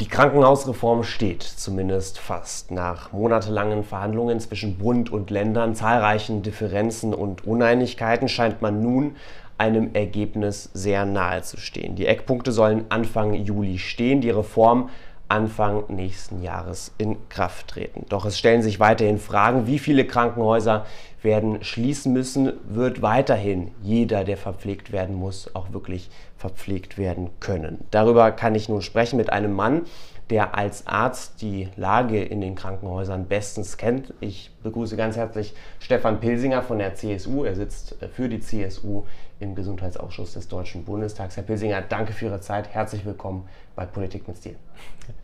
[0.00, 2.70] Die Krankenhausreform steht zumindest fast.
[2.70, 9.16] Nach monatelangen Verhandlungen zwischen Bund und Ländern, zahlreichen Differenzen und Uneinigkeiten scheint man nun
[9.56, 11.96] einem Ergebnis sehr nahe zu stehen.
[11.96, 14.20] Die Eckpunkte sollen Anfang Juli stehen.
[14.20, 14.88] Die Reform
[15.28, 18.06] Anfang nächsten Jahres in Kraft treten.
[18.08, 20.86] Doch es stellen sich weiterhin Fragen, wie viele Krankenhäuser
[21.22, 27.84] werden schließen müssen, wird weiterhin jeder, der verpflegt werden muss, auch wirklich verpflegt werden können.
[27.90, 29.82] Darüber kann ich nun sprechen mit einem Mann,
[30.30, 34.12] der als Arzt die Lage in den Krankenhäusern bestens kennt.
[34.20, 37.44] Ich begrüße ganz herzlich Stefan Pilsinger von der CSU.
[37.44, 39.04] Er sitzt für die CSU
[39.40, 41.36] im Gesundheitsausschuss des Deutschen Bundestags.
[41.36, 42.68] Herr Pilsinger, danke für Ihre Zeit.
[42.74, 44.56] Herzlich willkommen bei Politik mit Stil.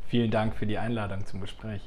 [0.07, 1.83] Vielen Dank für die Einladung zum Gespräch.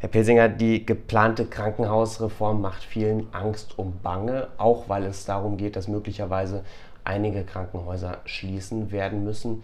[0.00, 5.76] Herr Pilsinger, die geplante Krankenhausreform macht vielen Angst und Bange, auch weil es darum geht,
[5.76, 6.64] dass möglicherweise
[7.04, 9.62] einige Krankenhäuser schließen werden müssen.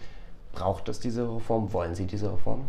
[0.56, 1.72] Braucht es diese Reform?
[1.72, 2.64] Wollen Sie diese Reform?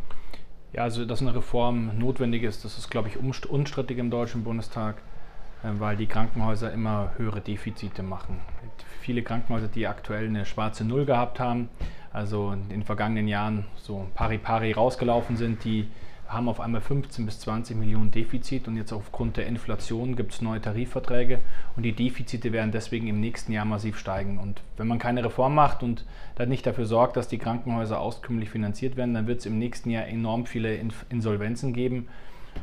[0.73, 4.97] Ja, also dass eine Reform notwendig ist, das ist, glaube ich, unstrittig im Deutschen Bundestag,
[5.63, 8.41] äh, weil die Krankenhäuser immer höhere Defizite machen.
[8.99, 11.69] Viele Krankenhäuser, die aktuell eine schwarze Null gehabt haben,
[12.11, 15.87] also in den vergangenen Jahren so pari pari rausgelaufen sind, die
[16.27, 20.41] haben auf einmal 15 bis 20 Millionen Defizit und jetzt aufgrund der Inflation gibt es
[20.41, 21.39] neue Tarifverträge
[21.75, 24.37] und die Defizite werden deswegen im nächsten Jahr massiv steigen.
[24.37, 26.05] Und wenn man keine Reform macht und
[26.35, 29.89] dann nicht dafür sorgt, dass die Krankenhäuser auskömmlich finanziert werden, dann wird es im nächsten
[29.89, 30.75] Jahr enorm viele
[31.09, 32.07] Insolvenzen geben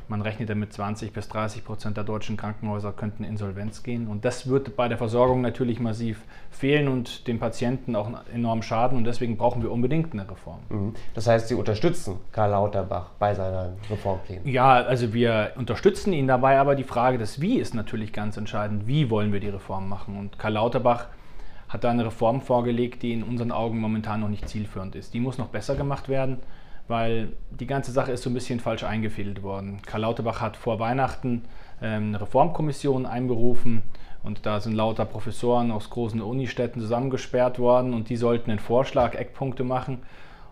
[0.08, 4.08] man rechnet damit 20 bis 30 Prozent der deutschen Krankenhäuser könnten Insolvenz gehen.
[4.08, 8.98] Und das wird bei der Versorgung natürlich massiv fehlen und den Patienten auch enorm schaden.
[8.98, 10.60] Und deswegen brauchen wir unbedingt eine Reform.
[10.68, 10.94] Mhm.
[11.14, 14.46] Das heißt, Sie unterstützen Karl Lauterbach bei seinen Reformplänen?
[14.46, 18.86] Ja, also wir unterstützen ihn dabei, aber die Frage des Wie ist natürlich ganz entscheidend.
[18.86, 20.18] Wie wollen wir die Reform machen?
[20.18, 21.06] Und Karl Lauterbach
[21.68, 25.12] hat da eine Reform vorgelegt, die in unseren Augen momentan noch nicht zielführend ist.
[25.12, 26.38] Die muss noch besser gemacht werden
[26.88, 29.80] weil die ganze Sache ist so ein bisschen falsch eingefädelt worden.
[29.86, 31.44] Karl Lauterbach hat vor Weihnachten
[31.80, 33.82] ähm, eine Reformkommission einberufen
[34.22, 39.14] und da sind lauter Professoren aus großen Unistädten zusammengesperrt worden und die sollten einen Vorschlag,
[39.14, 40.02] Eckpunkte machen.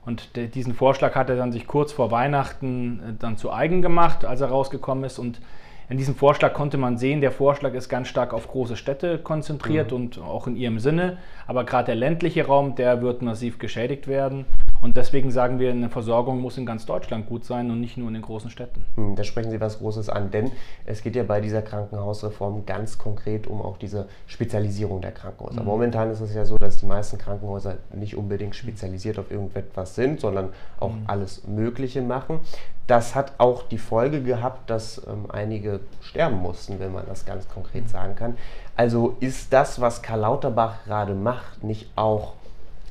[0.04, 4.24] Und diesen Vorschlag hat er dann sich kurz vor Weihnachten äh, dann zu eigen gemacht,
[4.24, 5.18] als er rausgekommen ist.
[5.18, 5.40] Und
[5.88, 9.90] in diesem Vorschlag konnte man sehen, der Vorschlag ist ganz stark auf große Städte konzentriert
[9.90, 9.96] mhm.
[9.96, 11.18] und auch in ihrem Sinne.
[11.46, 14.44] Aber gerade der ländliche Raum, der wird massiv geschädigt werden.
[14.82, 18.08] Und deswegen sagen wir, eine Versorgung muss in ganz Deutschland gut sein und nicht nur
[18.08, 18.84] in den großen Städten.
[18.96, 20.50] Hm, da sprechen Sie was Großes an, denn
[20.84, 25.60] es geht ja bei dieser Krankenhausreform ganz konkret um auch diese Spezialisierung der Krankenhäuser.
[25.60, 25.66] Mhm.
[25.66, 30.20] Momentan ist es ja so, dass die meisten Krankenhäuser nicht unbedingt spezialisiert auf irgendetwas sind,
[30.20, 30.48] sondern
[30.80, 31.04] auch mhm.
[31.06, 32.40] alles Mögliche machen.
[32.88, 37.48] Das hat auch die Folge gehabt, dass ähm, einige sterben mussten, wenn man das ganz
[37.48, 37.88] konkret mhm.
[37.88, 38.36] sagen kann.
[38.74, 42.34] Also ist das, was Karl Lauterbach gerade macht, nicht auch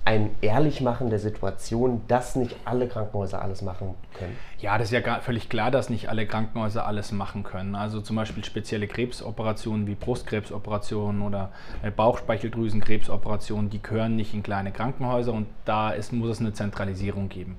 [0.03, 4.35] ein Ehrlichmachen der Situation, dass nicht alle Krankenhäuser alles machen können?
[4.57, 7.75] Ja, das ist ja völlig klar, dass nicht alle Krankenhäuser alles machen können.
[7.75, 11.51] Also zum Beispiel spezielle Krebsoperationen wie Brustkrebsoperationen oder
[11.84, 17.29] äh, Bauchspeicheldrüsenkrebsoperationen, die gehören nicht in kleine Krankenhäuser und da ist, muss es eine Zentralisierung
[17.29, 17.57] geben.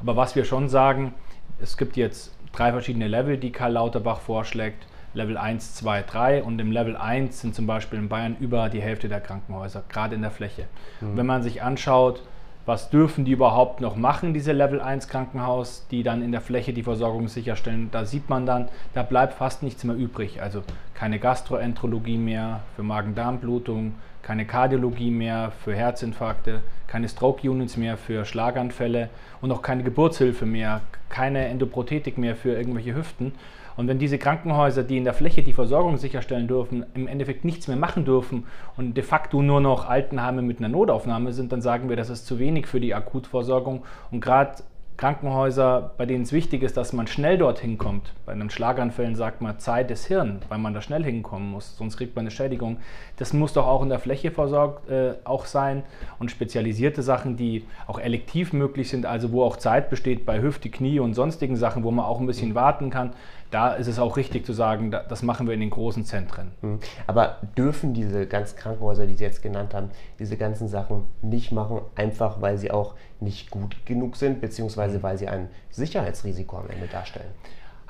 [0.00, 1.14] Aber was wir schon sagen,
[1.60, 4.86] es gibt jetzt drei verschiedene Level, die Karl Lauterbach vorschlägt.
[5.14, 8.80] Level 1, 2, 3 und im Level 1 sind zum Beispiel in Bayern über die
[8.80, 10.64] Hälfte der Krankenhäuser, gerade in der Fläche.
[11.00, 11.16] Mhm.
[11.16, 12.22] Wenn man sich anschaut,
[12.64, 16.72] was dürfen die überhaupt noch machen, diese Level 1 Krankenhaus, die dann in der Fläche
[16.72, 20.40] die Versorgung sicherstellen, da sieht man dann, da bleibt fast nichts mehr übrig.
[20.40, 20.62] Also
[20.94, 29.08] keine Gastroenterologie mehr für Magen-Darm-Blutung, keine Kardiologie mehr für Herzinfarkte, keine Stroke-Units mehr für Schlaganfälle
[29.40, 33.32] und auch keine Geburtshilfe mehr, keine Endoprothetik mehr für irgendwelche Hüften.
[33.76, 37.68] Und wenn diese Krankenhäuser, die in der Fläche die Versorgung sicherstellen dürfen, im Endeffekt nichts
[37.68, 38.44] mehr machen dürfen
[38.76, 42.26] und de facto nur noch Altenheime mit einer Notaufnahme sind, dann sagen wir, das ist
[42.26, 43.84] zu wenig für die Akutversorgung.
[44.10, 44.62] Und gerade
[44.96, 48.12] Krankenhäuser, bei denen es wichtig ist, dass man schnell dorthin kommt.
[48.24, 51.96] Bei einem Schlaganfällen sagt man Zeit des Hirn, weil man da schnell hinkommen muss, sonst
[51.96, 52.78] kriegt man eine Schädigung.
[53.16, 55.82] Das muss doch auch in der Fläche versorgt äh, auch sein
[56.18, 60.70] und spezialisierte Sachen, die auch elektiv möglich sind, also wo auch Zeit besteht bei Hüfte,
[60.70, 63.12] Knie und sonstigen Sachen, wo man auch ein bisschen warten kann.
[63.50, 66.52] Da ist es auch richtig zu sagen, das machen wir in den großen Zentren.
[66.62, 66.78] Mhm.
[67.06, 71.80] Aber dürfen diese ganzen Krankenhäuser, die Sie jetzt genannt haben, diese ganzen Sachen nicht machen,
[71.94, 75.02] einfach weil sie auch nicht gut genug sind, beziehungsweise mhm.
[75.02, 77.30] weil sie ein Sicherheitsrisiko am Ende darstellen?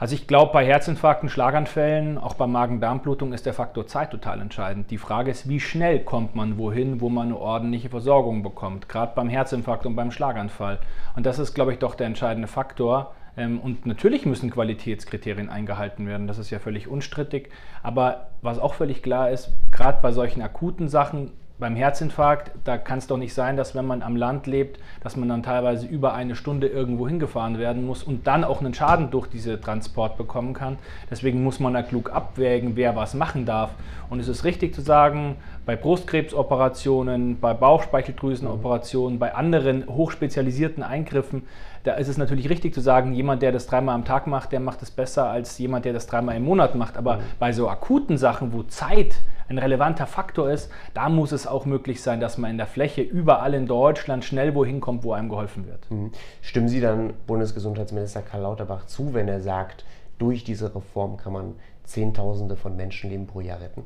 [0.02, 4.90] Also ich glaube, bei Herzinfarkten, Schlaganfällen, auch bei Magen-Darm-Blutung ist der Faktor Zeit total entscheidend.
[4.90, 9.12] Die Frage ist, wie schnell kommt man wohin, wo man eine ordentliche Versorgung bekommt, gerade
[9.14, 10.80] beim Herzinfarkt und beim Schlaganfall.
[11.14, 13.14] Und das ist, glaube ich, doch der entscheidende Faktor.
[13.36, 17.50] Ähm, und natürlich müssen Qualitätskriterien eingehalten werden, das ist ja völlig unstrittig.
[17.84, 21.30] Aber was auch völlig klar ist, gerade bei solchen akuten Sachen
[21.62, 25.16] beim Herzinfarkt, da kann es doch nicht sein, dass wenn man am Land lebt, dass
[25.16, 29.10] man dann teilweise über eine Stunde irgendwo hingefahren werden muss und dann auch einen Schaden
[29.10, 30.76] durch diesen Transport bekommen kann.
[31.08, 33.70] Deswegen muss man da klug abwägen, wer was machen darf.
[34.10, 41.44] Und es ist richtig zu sagen, bei Brustkrebsoperationen, bei Bauchspeicheldrüsenoperationen, bei anderen hochspezialisierten Eingriffen,
[41.84, 44.60] da ist es natürlich richtig zu sagen, jemand, der das dreimal am Tag macht, der
[44.60, 46.96] macht es besser als jemand, der das dreimal im Monat macht.
[46.96, 47.22] Aber mhm.
[47.38, 49.16] bei so akuten Sachen, wo Zeit
[49.48, 53.02] ein relevanter Faktor ist, da muss es auch möglich sein, dass man in der Fläche
[53.02, 55.90] überall in Deutschland schnell wohin kommt, wo einem geholfen wird.
[55.90, 56.12] Mhm.
[56.40, 59.84] Stimmen Sie dann Bundesgesundheitsminister Karl Lauterbach zu, wenn er sagt,
[60.18, 61.54] durch diese Reform kann man
[61.84, 63.82] Zehntausende von Menschenleben pro Jahr retten?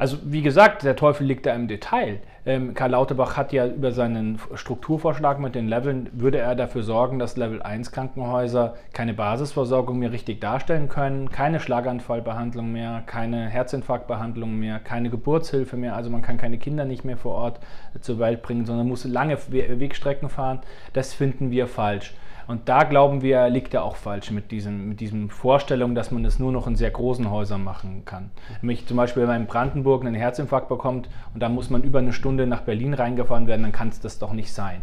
[0.00, 2.20] Also wie gesagt, der Teufel liegt da im Detail.
[2.46, 7.18] Ähm, Karl Lauterbach hat ja über seinen Strukturvorschlag mit den Leveln, würde er dafür sorgen,
[7.18, 14.58] dass Level 1 Krankenhäuser keine Basisversorgung mehr richtig darstellen können, keine Schlaganfallbehandlung mehr, keine Herzinfarktbehandlung
[14.58, 17.60] mehr, keine Geburtshilfe mehr, also man kann keine Kinder nicht mehr vor Ort
[18.00, 20.60] zur Welt bringen, sondern muss lange Wegstrecken fahren.
[20.92, 22.14] Das finden wir falsch.
[22.50, 26.24] Und da glauben wir, liegt er auch falsch mit diesen mit diesem Vorstellung, dass man
[26.24, 28.32] das nur noch in sehr großen Häusern machen kann.
[28.60, 32.00] Nämlich zum Beispiel, wenn man in Brandenburg einen Herzinfarkt bekommt und da muss man über
[32.00, 34.82] eine Stunde nach Berlin reingefahren werden, dann kann es das doch nicht sein.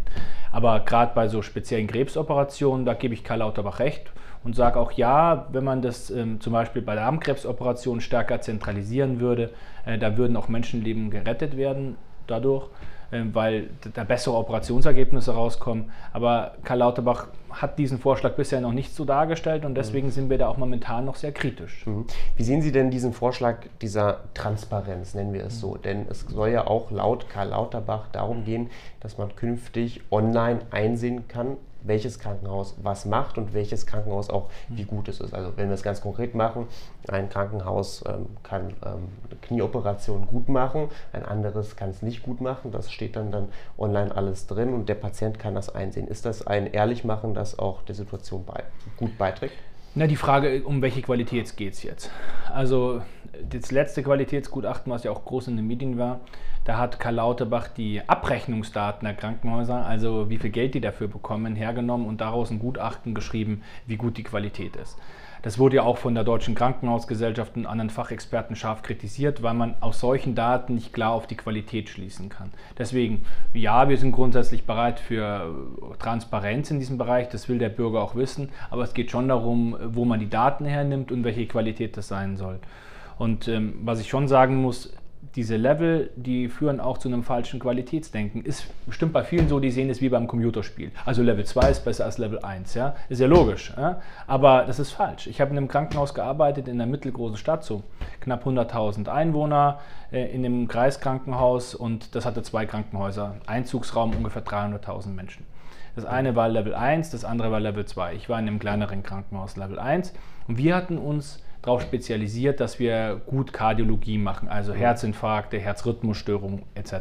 [0.52, 4.12] Aber gerade bei so speziellen Krebsoperationen, da gebe ich Karl Lauterbach recht
[4.44, 9.52] und sage auch ja, wenn man das ähm, zum Beispiel bei Darmkrebsoperationen stärker zentralisieren würde,
[9.86, 11.98] äh, da würden auch Menschenleben gerettet werden
[12.28, 12.70] dadurch.
[13.10, 15.92] Ähm, weil da bessere Operationsergebnisse rauskommen.
[16.12, 20.12] Aber Karl Lauterbach hat diesen Vorschlag bisher noch nicht so dargestellt und deswegen mhm.
[20.12, 21.88] sind wir da auch momentan noch sehr kritisch.
[21.88, 22.06] Mhm.
[22.36, 25.60] Wie sehen Sie denn diesen Vorschlag dieser Transparenz, nennen wir es mhm.
[25.60, 25.78] so?
[25.78, 28.70] Denn es soll ja auch laut Karl Lauterbach darum gehen,
[29.00, 31.56] dass man künftig online einsehen kann,
[31.88, 35.34] welches Krankenhaus was macht und welches Krankenhaus auch wie gut es ist.
[35.34, 36.68] Also wenn wir es ganz konkret machen,
[37.08, 42.42] ein Krankenhaus ähm, kann ähm, eine Knieoperation gut machen, ein anderes kann es nicht gut
[42.42, 42.72] machen.
[42.72, 46.08] Das steht dann, dann online alles drin und der Patient kann das einsehen.
[46.08, 48.64] Ist das ein Ehrlichmachen, das auch der Situation bei,
[48.98, 49.56] gut beiträgt?
[49.96, 52.12] Na, die Frage, um welche Qualität geht es jetzt?
[52.54, 53.02] Also
[53.50, 56.20] das letzte Qualitätsgutachten, was ja auch groß in den Medien war,
[56.68, 61.56] da hat Karl Lauterbach die Abrechnungsdaten der Krankenhäuser, also wie viel Geld die dafür bekommen,
[61.56, 64.98] hergenommen und daraus ein Gutachten geschrieben, wie gut die Qualität ist.
[65.44, 69.76] Das wurde ja auch von der Deutschen Krankenhausgesellschaft und anderen Fachexperten scharf kritisiert, weil man
[69.80, 72.52] aus solchen Daten nicht klar auf die Qualität schließen kann.
[72.78, 73.24] Deswegen,
[73.54, 75.56] ja, wir sind grundsätzlich bereit für
[76.00, 79.78] Transparenz in diesem Bereich, das will der Bürger auch wissen, aber es geht schon darum,
[79.86, 82.60] wo man die Daten hernimmt und welche Qualität das sein soll.
[83.18, 84.94] Und ähm, was ich schon sagen muss,
[85.36, 88.44] diese Level, die führen auch zu einem falschen Qualitätsdenken.
[88.44, 90.92] Ist bestimmt bei vielen so, die sehen es wie beim Computerspiel.
[91.06, 92.96] Also Level 2 ist besser als Level 1, ja?
[93.10, 93.74] Ist ja logisch.
[93.78, 94.02] Ja?
[94.26, 95.28] Aber das ist falsch.
[95.28, 97.84] Ich habe in einem Krankenhaus gearbeitet in einer mittelgroßen Stadt, so
[98.22, 99.80] knapp 100.000 Einwohner,
[100.12, 103.36] äh, in einem Kreiskrankenhaus und das hatte zwei Krankenhäuser.
[103.46, 105.46] Einzugsraum ungefähr 300.000 Menschen.
[105.96, 108.14] Das eine war Level 1, das andere war Level 2.
[108.14, 110.14] Ich war in einem kleineren Krankenhaus Level 1
[110.48, 114.78] und wir hatten uns darauf spezialisiert, dass wir gut Kardiologie machen, also mhm.
[114.78, 116.94] Herzinfarkte, Herzrhythmusstörungen etc.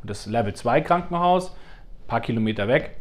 [0.00, 2.96] Und das Level 2 Krankenhaus, ein paar Kilometer weg,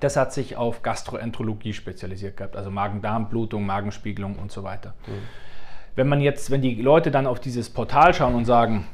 [0.00, 4.94] das hat sich auf Gastroenterologie spezialisiert gehabt, also Magen-Darm-Blutung, Magenspiegelung und so weiter.
[5.06, 5.12] Mhm.
[5.94, 8.86] Wenn man jetzt, wenn die Leute dann auf dieses Portal schauen und sagen,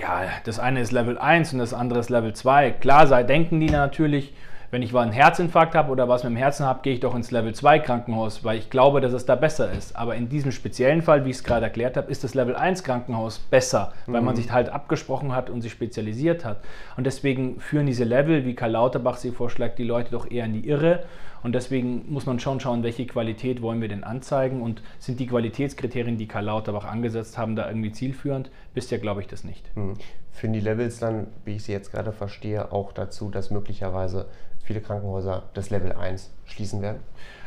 [0.00, 3.60] ja, das eine ist Level 1 und das andere ist Level 2, klar sei, denken
[3.60, 4.32] die natürlich,
[4.74, 7.30] wenn ich einen Herzinfarkt habe oder was mit dem Herzen habe, gehe ich doch ins
[7.30, 9.94] Level 2 Krankenhaus, weil ich glaube, dass es da besser ist.
[9.94, 12.82] Aber in diesem speziellen Fall, wie ich es gerade erklärt habe, ist das Level 1
[12.82, 14.26] Krankenhaus besser, weil mhm.
[14.26, 16.58] man sich halt abgesprochen hat und sich spezialisiert hat.
[16.96, 20.54] Und deswegen führen diese Level, wie Karl Lauterbach sie vorschlägt, die Leute doch eher in
[20.54, 21.04] die Irre.
[21.44, 25.28] Und deswegen muss man schon schauen, welche Qualität wollen wir denn anzeigen und sind die
[25.28, 28.50] Qualitätskriterien, die Karl Lauterbach angesetzt haben, da irgendwie zielführend?
[28.72, 29.64] Bisher glaube ich das nicht.
[29.76, 29.94] Mhm.
[30.32, 34.26] Führen die Levels dann, wie ich sie jetzt gerade verstehe, auch dazu, dass möglicherweise
[34.64, 37.00] viele Krankenhäuser das Level 1 schließen werden?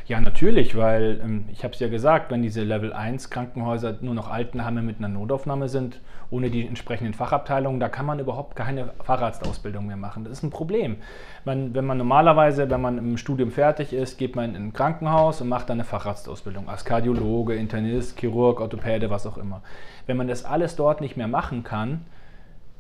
[0.08, 4.14] Ja, natürlich, weil ähm, ich habe es ja gesagt, wenn diese Level 1 Krankenhäuser nur
[4.14, 8.92] noch Altenheime mit einer Notaufnahme sind, ohne die entsprechenden Fachabteilungen, da kann man überhaupt keine
[9.04, 10.24] Fahrradausbildung mehr machen.
[10.24, 10.98] Das ist ein Problem.
[11.44, 15.42] Man, wenn man normalerweise, wenn man im Studium fertig ist, geht man in ein Krankenhaus
[15.42, 19.62] und macht dann eine Facharztausbildung als Kardiologe, Internist, Chirurg, Orthopäde, was auch immer.
[20.06, 22.06] Wenn man das alles dort nicht mehr machen kann,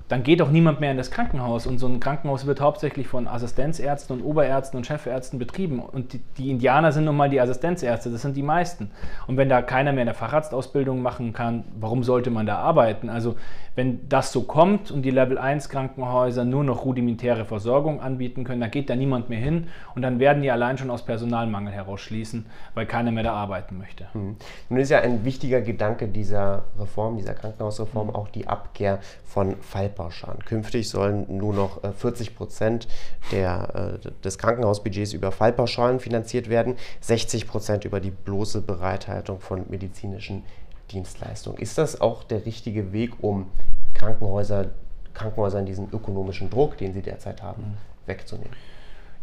[0.10, 1.68] dann geht auch niemand mehr in das Krankenhaus.
[1.68, 5.80] Und so ein Krankenhaus wird hauptsächlich von Assistenzärzten und Oberärzten und Chefärzten betrieben.
[5.80, 8.92] Und die, die, Indianer sind nun mal die Assistenzärzte, das sind die meisten.
[9.28, 13.10] Und wenn da keiner mehr eine Facharztausbildung machen kann, warum sollte man da arbeiten?
[13.10, 13.36] Also
[13.76, 18.60] wenn das so kommt und die Level 1 Krankenhäuser nur noch rudimentäre Versorgung anbieten können,
[18.60, 22.48] dann geht da niemand mehr hin und dann werden die allein schon aus Personalmangel herausschließen,
[22.74, 24.08] weil keiner mehr da arbeiten möchte.
[24.16, 24.38] Mhm.
[24.70, 28.16] Nun ist ja ein wichtiger Gedanke dieser Reform, dieser Krankenhausreform, mhm.
[28.16, 29.97] auch die Abkehr von Fallpatienten.
[29.98, 30.46] Fallpauschalen.
[30.46, 32.88] Künftig sollen nur noch 40 äh, Prozent
[33.32, 39.66] der, äh, des Krankenhausbudgets über Fallpauschalen finanziert werden, 60 Prozent über die bloße Bereithaltung von
[39.70, 40.44] medizinischen
[40.92, 41.60] Dienstleistungen.
[41.60, 43.48] Ist das auch der richtige Weg, um
[43.96, 44.68] Krankenhäuser,
[45.14, 47.78] Krankenhäusern diesen ökonomischen Druck, den sie derzeit haben, mhm.
[48.06, 48.56] wegzunehmen?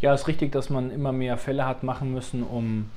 [0.00, 2.90] Ja, es ist richtig, dass man immer mehr Fälle hat machen müssen, um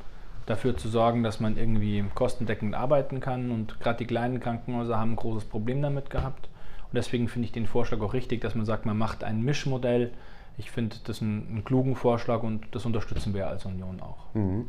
[0.48, 3.52] dafür zu sorgen, dass man irgendwie kostendeckend arbeiten kann.
[3.52, 6.50] Und gerade die kleinen Krankenhäuser haben ein großes Problem damit gehabt.
[6.92, 10.12] Und deswegen finde ich den Vorschlag auch richtig, dass man sagt, man macht ein Mischmodell.
[10.58, 14.34] Ich finde das einen, einen, klugen Vorschlag und das unterstützen wir als Union auch.
[14.34, 14.66] Mhm.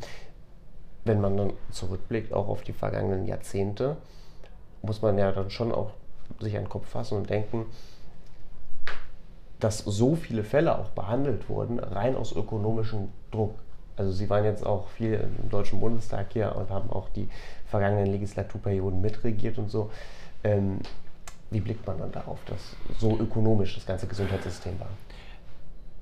[1.05, 3.97] Wenn man dann zurückblickt, auch auf die vergangenen Jahrzehnte,
[4.81, 5.91] muss man ja dann schon auch
[6.39, 7.65] sich den Kopf fassen und denken,
[9.59, 13.55] dass so viele Fälle auch behandelt wurden, rein aus ökonomischem Druck.
[13.95, 17.27] Also Sie waren jetzt auch viel im Deutschen Bundestag hier und haben auch die
[17.65, 19.91] vergangenen Legislaturperioden mitregiert und so.
[20.43, 20.79] Ähm,
[21.51, 24.89] wie blickt man dann darauf, dass so ökonomisch das ganze Gesundheitssystem war?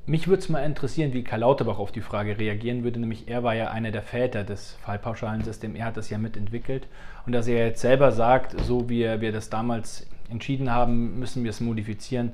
[0.05, 3.43] Mich würde es mal interessieren, wie Karl Lauterbach auf die Frage reagieren würde, nämlich er
[3.43, 6.87] war ja einer der Väter des Fallpauschalensystems, er hat das ja mitentwickelt
[7.25, 11.49] und dass er jetzt selber sagt, so wie wir das damals entschieden haben, müssen wir
[11.49, 12.31] es modifizieren,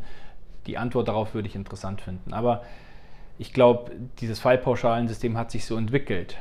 [0.67, 2.34] die Antwort darauf würde ich interessant finden.
[2.34, 2.63] Aber
[3.39, 6.38] ich glaube, dieses Fallpauschalensystem hat sich so entwickelt.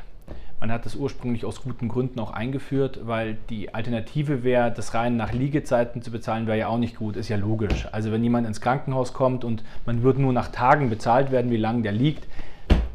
[0.60, 5.16] Man hat das ursprünglich aus guten Gründen auch eingeführt, weil die Alternative wäre, das rein
[5.16, 7.88] nach Liegezeiten zu bezahlen, wäre ja auch nicht gut, ist ja logisch.
[7.90, 11.56] Also wenn jemand ins Krankenhaus kommt und man würde nur nach Tagen bezahlt werden, wie
[11.56, 12.28] lange der liegt,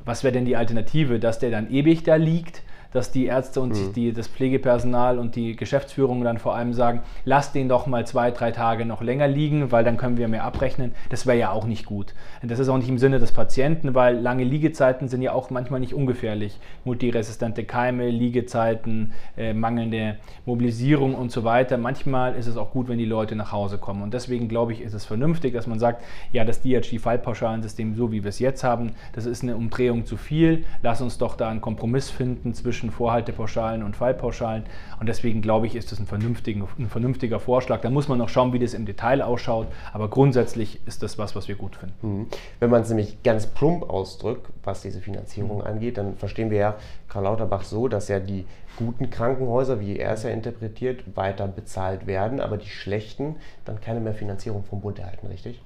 [0.06, 2.64] was wäre denn die Alternative, dass der dann ewig da liegt?
[2.94, 3.94] Dass die Ärzte und mhm.
[3.94, 8.32] die, das Pflegepersonal und die Geschäftsführung dann vor allem sagen, lass den doch mal zwei,
[8.32, 10.94] drei Tage noch länger liegen, weil dann können wir mehr abrechnen.
[11.10, 12.14] Das wäre ja auch nicht gut.
[12.42, 15.50] Und das ist auch nicht im Sinne des Patienten, weil lange Liegezeiten sind ja auch
[15.50, 16.60] manchmal nicht ungefährlich.
[16.86, 21.78] Multiresistente Keime, Liegezeiten, äh, mangelnde Mobilisierung und so weiter.
[21.78, 24.02] Manchmal ist es auch gut, wenn die Leute nach Hause kommen.
[24.02, 28.24] Und deswegen glaube ich, ist es vernünftig, dass man sagt, ja, das DRG-Fallpauschalensystem, so wie
[28.24, 30.66] wir es jetzt haben, das ist eine Umdrehung zu viel.
[30.82, 34.64] Lass uns doch da einen Kompromiss finden zwischen zwischen Vorhaltepauschalen und Fallpauschalen.
[35.00, 37.82] Und deswegen glaube ich, ist das ein, ein vernünftiger Vorschlag.
[37.82, 39.68] Da muss man noch schauen, wie das im Detail ausschaut.
[39.94, 42.20] Aber grundsätzlich ist das was, was wir gut finden.
[42.20, 42.28] Mhm.
[42.60, 45.64] Wenn man es nämlich ganz plump ausdrückt, was diese Finanzierung mhm.
[45.64, 46.76] angeht, dann verstehen wir ja
[47.08, 48.46] Karl Lauterbach so, dass ja die
[48.78, 54.00] guten Krankenhäuser, wie er es ja interpretiert, weiter bezahlt werden, aber die schlechten dann keine
[54.00, 55.60] mehr Finanzierung vom Bund erhalten, richtig?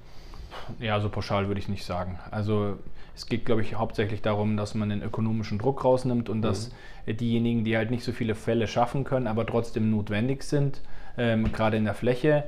[0.79, 2.19] Ja, so pauschal würde ich nicht sagen.
[2.29, 2.77] Also
[3.15, 6.41] es geht, glaube ich, hauptsächlich darum, dass man den ökonomischen Druck rausnimmt und mhm.
[6.43, 6.71] dass
[7.07, 10.81] diejenigen, die halt nicht so viele Fälle schaffen können, aber trotzdem notwendig sind,
[11.17, 12.45] ähm, gerade in der Fläche,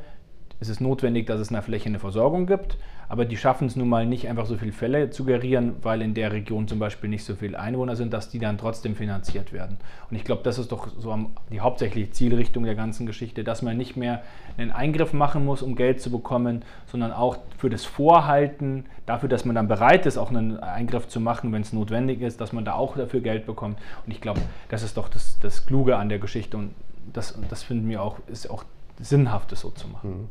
[0.60, 2.78] ist es notwendig, dass es in der Fläche eine Versorgung gibt
[3.14, 6.16] aber die schaffen es nun mal nicht einfach so viele Fälle zu gerieren, weil in
[6.16, 9.78] der Region zum Beispiel nicht so viele Einwohner sind, dass die dann trotzdem finanziert werden.
[10.10, 11.16] Und ich glaube, das ist doch so
[11.52, 14.24] die hauptsächliche Zielrichtung der ganzen Geschichte, dass man nicht mehr
[14.58, 19.46] einen Eingriff machen muss, um Geld zu bekommen, sondern auch für das Vorhalten, dafür, dass
[19.46, 22.66] man dann bereit ist, auch einen Eingriff zu machen, wenn es notwendig ist, dass man
[22.66, 23.78] da auch dafür Geld bekommt.
[24.08, 26.74] Und ich glaube, das ist doch das, das Kluge an der Geschichte und
[27.14, 28.64] das, das finden wir auch, ist auch
[29.00, 30.10] sinnhaft, das so zu machen.
[30.10, 30.28] Mhm.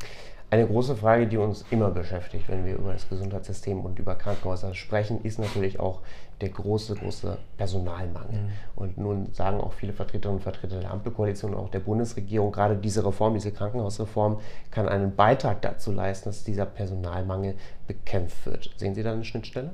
[0.52, 4.74] Eine große Frage, die uns immer beschäftigt, wenn wir über das Gesundheitssystem und über Krankenhäuser
[4.74, 6.00] sprechen, ist natürlich auch
[6.42, 8.38] der große, große Personalmangel.
[8.38, 8.50] Mhm.
[8.76, 12.76] Und nun sagen auch viele Vertreterinnen und Vertreter der Ampelkoalition und auch der Bundesregierung, gerade
[12.76, 14.40] diese Reform, diese Krankenhausreform
[14.70, 17.54] kann einen Beitrag dazu leisten, dass dieser Personalmangel
[17.86, 18.74] bekämpft wird.
[18.76, 19.70] Sehen Sie da eine Schnittstelle?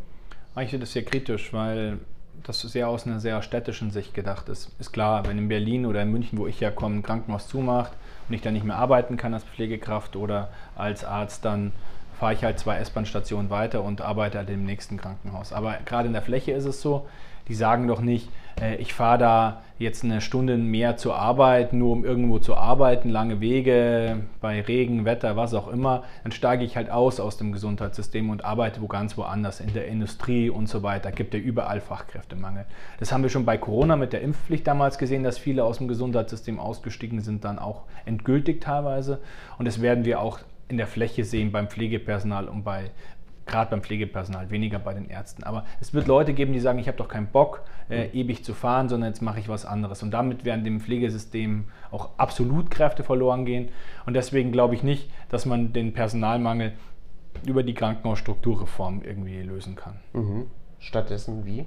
[0.61, 1.99] Ich finde das sehr kritisch, weil
[2.45, 4.71] das sehr aus einer sehr städtischen Sicht gedacht ist.
[4.79, 7.95] Ist klar, wenn in Berlin oder in München, wo ich ja komme, ein Krankenhaus zumacht,
[8.29, 11.73] und ich dann nicht mehr arbeiten kann als Pflegekraft oder als Arzt, dann
[12.19, 15.53] fahre ich halt zwei S-Bahn-Stationen weiter und arbeite halt im nächsten Krankenhaus.
[15.53, 17.07] Aber gerade in der Fläche ist es so,
[17.47, 18.29] die sagen doch nicht,
[18.79, 23.41] ich fahre da jetzt eine Stunde mehr zur Arbeit, nur um irgendwo zu arbeiten, lange
[23.41, 28.29] Wege, bei Regen, Wetter, was auch immer, dann steige ich halt aus aus dem Gesundheitssystem
[28.31, 31.13] und arbeite wo ganz woanders, in der Industrie und so weiter.
[31.13, 32.67] Gibt ja überall Fachkräftemangel.
[32.99, 35.87] Das haben wir schon bei Corona mit der Impfpflicht damals gesehen, dass viele aus dem
[35.87, 39.21] Gesundheitssystem ausgestiegen sind, dann auch endgültig teilweise.
[39.59, 42.91] Und das werden wir auch in der Fläche sehen beim Pflegepersonal und bei
[43.49, 45.43] gerade beim Pflegepersonal, weniger bei den Ärzten.
[45.43, 48.15] Aber es wird Leute geben, die sagen, ich habe doch keinen Bock, äh, mhm.
[48.15, 50.03] ewig zu fahren, sondern jetzt mache ich was anderes.
[50.03, 53.71] Und damit werden dem Pflegesystem auch absolut Kräfte verloren gehen.
[54.07, 56.73] Und deswegen glaube ich nicht, dass man den Personalmangel
[57.47, 59.97] über die Krankenhausstrukturreform irgendwie lösen kann.
[60.13, 60.47] Mhm.
[60.79, 61.65] Stattdessen wie?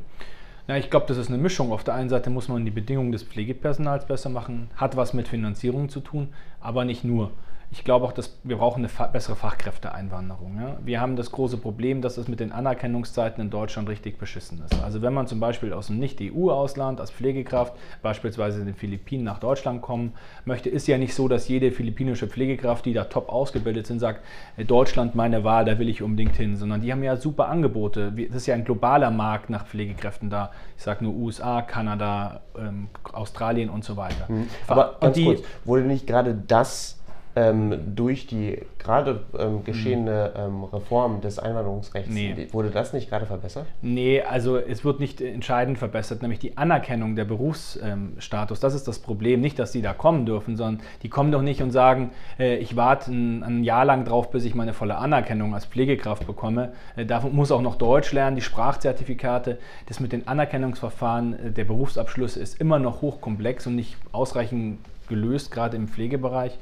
[0.68, 1.72] Ja, ich glaube, das ist eine Mischung.
[1.72, 5.28] Auf der einen Seite muss man die Bedingungen des Pflegepersonals besser machen, hat was mit
[5.28, 7.32] Finanzierung zu tun, aber nicht nur.
[7.72, 10.58] Ich glaube auch, dass wir brauchen eine bessere Fachkräfteeinwanderung.
[10.60, 10.78] Ja?
[10.84, 14.84] Wir haben das große Problem, dass es mit den Anerkennungszeiten in Deutschland richtig beschissen ist.
[14.84, 19.40] Also wenn man zum Beispiel aus einem Nicht-EU-Ausland als Pflegekraft, beispielsweise in den Philippinen, nach
[19.40, 20.12] Deutschland kommen
[20.44, 24.26] möchte, ist ja nicht so, dass jede philippinische Pflegekraft, die da top ausgebildet sind, sagt,
[24.58, 28.12] äh, Deutschland meine Wahl, da will ich unbedingt hin, sondern die haben ja super Angebote.
[28.12, 30.52] Das ist ja ein globaler Markt nach Pflegekräften da.
[30.76, 34.26] Ich sage nur USA, Kanada, ähm, Australien und so weiter.
[34.28, 34.48] Mhm.
[34.68, 37.01] Aber ganz die, kurz, wurde nicht gerade das
[37.36, 42.48] ähm, durch die gerade ähm, geschehene ähm, Reform des Einwanderungsrechts, nee.
[42.52, 43.68] wurde das nicht gerade verbessert?
[43.82, 48.60] Nee, also es wird nicht entscheidend verbessert, nämlich die Anerkennung der Berufsstatus.
[48.60, 49.40] das ist das Problem.
[49.42, 52.76] Nicht, dass die da kommen dürfen, sondern die kommen doch nicht und sagen, äh, ich
[52.76, 56.74] warte ein, ein, Jahr lang drauf, bis ich meine volle Anerkennung als Pflegekraft bekomme.
[56.96, 59.58] Äh, dafür muss auch noch Deutsch lernen, die Sprachzertifikate.
[59.88, 65.52] Das mit den Anerkennungsverfahren äh, der Berufsabschlüsse ist immer noch hochkomplex und nicht ausreichend gelöst,
[65.52, 66.58] gerade im Pflegebereich.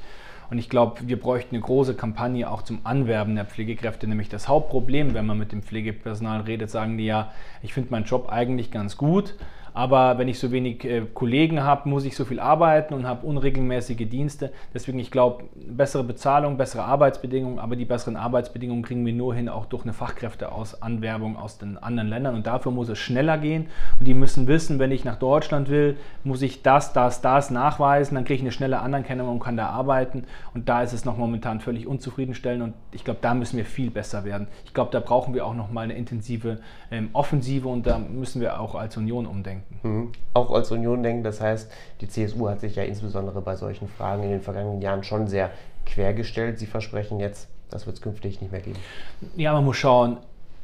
[0.50, 4.08] Und ich glaube, wir bräuchten eine große Kampagne auch zum Anwerben der Pflegekräfte.
[4.08, 8.04] Nämlich das Hauptproblem, wenn man mit dem Pflegepersonal redet, sagen die ja, ich finde meinen
[8.04, 9.36] Job eigentlich ganz gut,
[9.72, 13.26] aber wenn ich so wenig äh, Kollegen habe, muss ich so viel arbeiten und habe
[13.26, 14.52] unregelmäßige Dienste.
[14.74, 19.48] Deswegen, ich glaube, bessere Bezahlung, bessere Arbeitsbedingungen, aber die besseren Arbeitsbedingungen kriegen wir nur hin,
[19.48, 22.34] auch durch eine Fachkräfteanwerbung aus den anderen Ländern.
[22.34, 23.66] Und dafür muss es schneller gehen.
[23.98, 28.16] Und die müssen wissen, wenn ich nach Deutschland will, muss ich das, das, das nachweisen.
[28.16, 30.24] Dann kriege ich eine schnelle Anerkennung und kann da arbeiten.
[30.54, 32.62] Und da ist es noch momentan völlig unzufriedenstellend.
[32.62, 34.48] Und ich glaube, da müssen wir viel besser werden.
[34.64, 36.58] Ich glaube, da brauchen wir auch noch mal eine intensive
[36.90, 39.88] ähm, Offensive und da müssen wir auch als Union umdenken denken.
[39.88, 40.12] Mhm.
[40.34, 44.22] Auch als Union denken, das heißt, die CSU hat sich ja insbesondere bei solchen Fragen
[44.22, 45.50] in den vergangenen Jahren schon sehr
[45.86, 46.58] quergestellt.
[46.58, 48.78] Sie versprechen jetzt, das wird es künftig nicht mehr geben.
[49.36, 50.18] Ja, man muss schauen,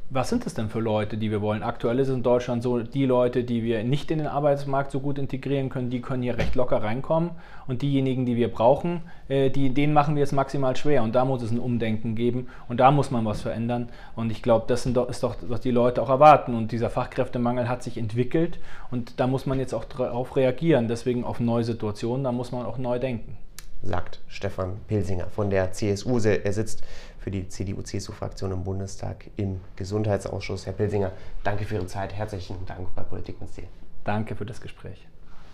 [0.09, 1.65] was sind das denn für Leute, die wir wollen?
[1.65, 5.01] Aktuell ist es in Deutschland so, die Leute, die wir nicht in den Arbeitsmarkt so
[5.01, 7.31] gut integrieren können, die können hier recht locker reinkommen.
[7.67, 11.03] Und diejenigen, die wir brauchen, äh, die, denen machen wir es maximal schwer.
[11.03, 13.89] Und da muss es ein Umdenken geben und da muss man was verändern.
[14.15, 16.55] Und ich glaube, das sind ist doch, was die Leute auch erwarten.
[16.55, 18.61] Und dieser Fachkräftemangel hat sich entwickelt
[18.93, 20.87] und da muss man jetzt auch darauf reagieren.
[20.87, 23.37] Deswegen auf neue Situationen, da muss man auch neu denken
[23.83, 26.19] sagt Stefan Pilsinger von der CSU.
[26.19, 26.83] Er sitzt
[27.27, 30.65] für die CDU-CSU-Fraktion im Bundestag im Gesundheitsausschuss.
[30.65, 31.11] Herr Pilsinger,
[31.43, 32.15] danke für Ihre Zeit.
[32.15, 33.67] Herzlichen Dank bei Politik mit Stil.
[34.05, 35.09] Danke für das Gespräch.